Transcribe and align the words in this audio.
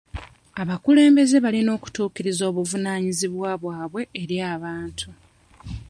Abakulembeze 0.61 1.35
balina 1.45 1.71
okutuukiriza 1.77 2.43
obuvunaanyizibwa 2.51 3.49
bwabwe 3.61 4.01
eri 4.21 4.37
abantu. 4.55 5.09